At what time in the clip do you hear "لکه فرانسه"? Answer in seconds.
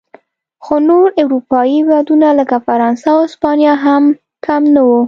2.39-3.07